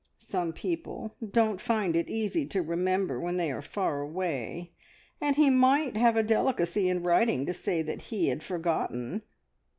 Some 0.17 0.51
people 0.51 1.15
don't 1.23 1.61
find 1.61 1.95
it 1.95 2.09
easy 2.09 2.47
to 2.47 2.63
remember 2.63 3.19
when 3.19 3.37
they 3.37 3.51
are 3.51 3.61
far 3.61 4.01
away, 4.01 4.71
and 5.21 5.35
he 5.35 5.51
might 5.51 5.95
have 5.95 6.15
a 6.17 6.23
delicacy 6.23 6.89
in 6.89 7.03
writing 7.03 7.45
to 7.45 7.53
say 7.53 7.83
that 7.83 8.01
he 8.09 8.29
had 8.29 8.41
forgotten! 8.41 9.21